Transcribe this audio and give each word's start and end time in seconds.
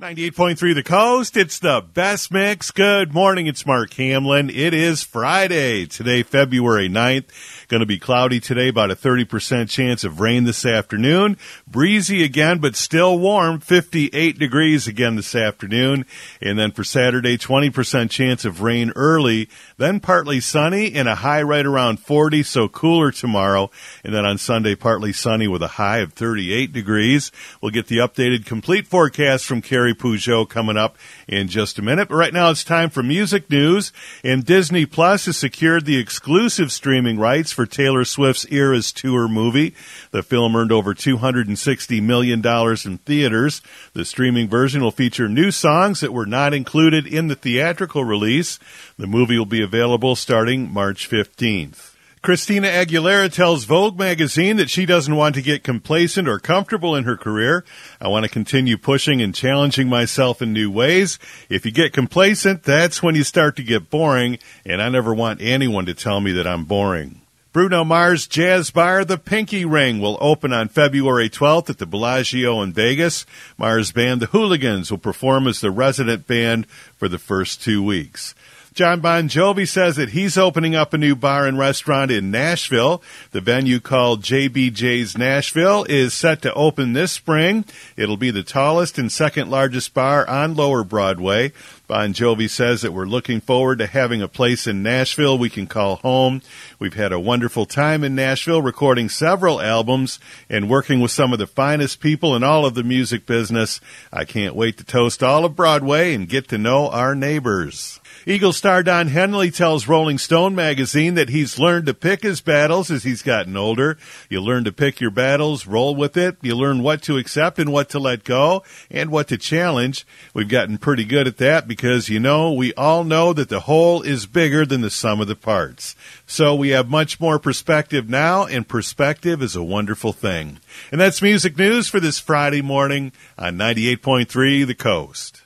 98.3 0.00 0.76
The 0.76 0.84
Coast. 0.84 1.36
It's 1.36 1.58
the 1.58 1.84
best 1.92 2.30
mix. 2.30 2.70
Good 2.70 3.12
morning. 3.12 3.48
It's 3.48 3.66
Mark 3.66 3.92
Hamlin. 3.94 4.48
It 4.48 4.72
is 4.72 5.02
Friday. 5.02 5.86
Today, 5.86 6.22
February 6.22 6.88
9th. 6.88 7.24
Going 7.66 7.80
to 7.80 7.86
be 7.86 7.98
cloudy 7.98 8.38
today, 8.38 8.68
about 8.68 8.92
a 8.92 8.94
30% 8.94 9.68
chance 9.68 10.04
of 10.04 10.20
rain 10.20 10.44
this 10.44 10.64
afternoon. 10.64 11.36
Breezy 11.66 12.22
again, 12.22 12.60
but 12.60 12.76
still 12.76 13.18
warm, 13.18 13.58
58 13.58 14.38
degrees 14.38 14.86
again 14.86 15.16
this 15.16 15.34
afternoon. 15.34 16.06
And 16.40 16.56
then 16.56 16.70
for 16.70 16.84
Saturday, 16.84 17.36
20% 17.36 18.08
chance 18.08 18.44
of 18.44 18.60
rain 18.60 18.92
early, 18.94 19.48
then 19.78 19.98
partly 19.98 20.38
sunny 20.38 20.94
and 20.94 21.08
a 21.08 21.16
high 21.16 21.42
right 21.42 21.66
around 21.66 21.98
40, 21.98 22.44
so 22.44 22.68
cooler 22.68 23.10
tomorrow. 23.10 23.68
And 24.04 24.14
then 24.14 24.24
on 24.24 24.38
Sunday, 24.38 24.76
partly 24.76 25.12
sunny 25.12 25.48
with 25.48 25.62
a 25.64 25.68
high 25.68 25.98
of 25.98 26.12
38 26.12 26.72
degrees. 26.72 27.32
We'll 27.60 27.72
get 27.72 27.88
the 27.88 27.98
updated 27.98 28.46
complete 28.46 28.86
forecast 28.86 29.44
from 29.44 29.60
Carrie 29.60 29.87
Peugeot 29.94 30.48
coming 30.48 30.76
up 30.76 30.96
in 31.26 31.48
just 31.48 31.78
a 31.78 31.82
minute. 31.82 32.08
But 32.08 32.16
right 32.16 32.32
now 32.32 32.50
it's 32.50 32.64
time 32.64 32.90
for 32.90 33.02
music 33.02 33.50
news. 33.50 33.92
And 34.22 34.44
Disney 34.44 34.86
Plus 34.86 35.26
has 35.26 35.36
secured 35.36 35.84
the 35.84 35.98
exclusive 35.98 36.72
streaming 36.72 37.18
rights 37.18 37.52
for 37.52 37.66
Taylor 37.66 38.04
Swift's 38.04 38.46
Eras 38.50 38.92
Tour 38.92 39.28
movie. 39.28 39.74
The 40.10 40.22
film 40.22 40.56
earned 40.56 40.72
over 40.72 40.94
$260 40.94 42.02
million 42.02 42.44
in 42.46 42.98
theaters. 42.98 43.62
The 43.92 44.04
streaming 44.04 44.48
version 44.48 44.82
will 44.82 44.90
feature 44.90 45.28
new 45.28 45.50
songs 45.50 46.00
that 46.00 46.12
were 46.12 46.26
not 46.26 46.54
included 46.54 47.06
in 47.06 47.28
the 47.28 47.36
theatrical 47.36 48.04
release. 48.04 48.58
The 48.98 49.06
movie 49.06 49.38
will 49.38 49.46
be 49.46 49.62
available 49.62 50.16
starting 50.16 50.72
March 50.72 51.08
15th. 51.08 51.94
Christina 52.22 52.68
Aguilera 52.68 53.32
tells 53.32 53.64
Vogue 53.64 53.98
magazine 53.98 54.56
that 54.56 54.70
she 54.70 54.86
doesn't 54.86 55.14
want 55.14 55.34
to 55.36 55.42
get 55.42 55.62
complacent 55.62 56.28
or 56.28 56.38
comfortable 56.38 56.96
in 56.96 57.04
her 57.04 57.16
career. 57.16 57.64
I 58.00 58.08
want 58.08 58.24
to 58.24 58.30
continue 58.30 58.76
pushing 58.76 59.22
and 59.22 59.34
challenging 59.34 59.88
myself 59.88 60.42
in 60.42 60.52
new 60.52 60.70
ways. 60.70 61.18
If 61.48 61.64
you 61.64 61.72
get 61.72 61.92
complacent, 61.92 62.64
that's 62.64 63.02
when 63.02 63.14
you 63.14 63.22
start 63.22 63.56
to 63.56 63.62
get 63.62 63.90
boring, 63.90 64.38
and 64.66 64.82
I 64.82 64.88
never 64.88 65.14
want 65.14 65.40
anyone 65.40 65.86
to 65.86 65.94
tell 65.94 66.20
me 66.20 66.32
that 66.32 66.46
I'm 66.46 66.64
boring. 66.64 67.20
Bruno 67.50 67.82
Mars 67.82 68.26
Jazz 68.26 68.70
Bar, 68.70 69.04
The 69.04 69.16
Pinky 69.16 69.64
Ring, 69.64 70.00
will 70.00 70.18
open 70.20 70.52
on 70.52 70.68
February 70.68 71.30
12th 71.30 71.70
at 71.70 71.78
the 71.78 71.86
Bellagio 71.86 72.60
in 72.62 72.72
Vegas. 72.72 73.24
Mars 73.56 73.90
band 73.90 74.20
The 74.20 74.26
Hooligans 74.26 74.90
will 74.90 74.98
perform 74.98 75.46
as 75.46 75.60
the 75.60 75.70
resident 75.70 76.26
band 76.26 76.68
for 76.96 77.08
the 77.08 77.18
first 77.18 77.62
two 77.62 77.82
weeks. 77.82 78.34
Jon 78.78 79.00
Bon 79.00 79.28
Jovi 79.28 79.66
says 79.66 79.96
that 79.96 80.10
he's 80.10 80.38
opening 80.38 80.76
up 80.76 80.94
a 80.94 80.98
new 80.98 81.16
bar 81.16 81.48
and 81.48 81.58
restaurant 81.58 82.12
in 82.12 82.30
Nashville. 82.30 83.02
The 83.32 83.40
venue 83.40 83.80
called 83.80 84.22
JBJ's 84.22 85.18
Nashville 85.18 85.82
is 85.88 86.14
set 86.14 86.42
to 86.42 86.54
open 86.54 86.92
this 86.92 87.10
spring. 87.10 87.64
It'll 87.96 88.16
be 88.16 88.30
the 88.30 88.44
tallest 88.44 88.96
and 88.96 89.10
second 89.10 89.50
largest 89.50 89.94
bar 89.94 90.24
on 90.30 90.54
Lower 90.54 90.84
Broadway. 90.84 91.52
Bon 91.88 92.12
Jovi 92.12 92.48
says 92.48 92.82
that 92.82 92.92
we're 92.92 93.06
looking 93.06 93.40
forward 93.40 93.78
to 93.78 93.88
having 93.88 94.22
a 94.22 94.28
place 94.28 94.68
in 94.68 94.84
Nashville 94.84 95.36
we 95.36 95.50
can 95.50 95.66
call 95.66 95.96
home. 95.96 96.40
We've 96.78 96.94
had 96.94 97.12
a 97.12 97.18
wonderful 97.18 97.66
time 97.66 98.04
in 98.04 98.14
Nashville 98.14 98.62
recording 98.62 99.08
several 99.08 99.60
albums 99.60 100.20
and 100.48 100.70
working 100.70 101.00
with 101.00 101.10
some 101.10 101.32
of 101.32 101.40
the 101.40 101.48
finest 101.48 101.98
people 101.98 102.36
in 102.36 102.44
all 102.44 102.64
of 102.64 102.74
the 102.74 102.84
music 102.84 103.26
business. 103.26 103.80
I 104.12 104.24
can't 104.24 104.54
wait 104.54 104.78
to 104.78 104.84
toast 104.84 105.20
all 105.20 105.44
of 105.44 105.56
Broadway 105.56 106.14
and 106.14 106.28
get 106.28 106.46
to 106.50 106.58
know 106.58 106.88
our 106.90 107.16
neighbors. 107.16 107.98
Eagle 108.28 108.52
star 108.52 108.82
Don 108.82 109.08
Henley 109.08 109.50
tells 109.50 109.88
Rolling 109.88 110.18
Stone 110.18 110.54
magazine 110.54 111.14
that 111.14 111.30
he's 111.30 111.58
learned 111.58 111.86
to 111.86 111.94
pick 111.94 112.22
his 112.22 112.42
battles 112.42 112.90
as 112.90 113.02
he's 113.02 113.22
gotten 113.22 113.56
older. 113.56 113.96
You 114.28 114.42
learn 114.42 114.64
to 114.64 114.70
pick 114.70 115.00
your 115.00 115.10
battles, 115.10 115.66
roll 115.66 115.96
with 115.96 116.14
it. 116.18 116.36
You 116.42 116.54
learn 116.54 116.82
what 116.82 117.00
to 117.04 117.16
accept 117.16 117.58
and 117.58 117.72
what 117.72 117.88
to 117.88 117.98
let 117.98 118.24
go 118.24 118.64
and 118.90 119.10
what 119.10 119.28
to 119.28 119.38
challenge. 119.38 120.06
We've 120.34 120.46
gotten 120.46 120.76
pretty 120.76 121.06
good 121.06 121.26
at 121.26 121.38
that 121.38 121.66
because, 121.66 122.10
you 122.10 122.20
know, 122.20 122.52
we 122.52 122.74
all 122.74 123.02
know 123.02 123.32
that 123.32 123.48
the 123.48 123.60
whole 123.60 124.02
is 124.02 124.26
bigger 124.26 124.66
than 124.66 124.82
the 124.82 124.90
sum 124.90 125.22
of 125.22 125.26
the 125.26 125.34
parts. 125.34 125.96
So 126.26 126.54
we 126.54 126.68
have 126.68 126.90
much 126.90 127.18
more 127.18 127.38
perspective 127.38 128.10
now, 128.10 128.44
and 128.44 128.68
perspective 128.68 129.40
is 129.40 129.56
a 129.56 129.64
wonderful 129.64 130.12
thing. 130.12 130.58
And 130.92 131.00
that's 131.00 131.22
music 131.22 131.56
news 131.56 131.88
for 131.88 131.98
this 131.98 132.18
Friday 132.18 132.60
morning 132.60 133.12
on 133.38 133.56
98.3 133.56 134.66
The 134.66 134.74
Coast. 134.74 135.44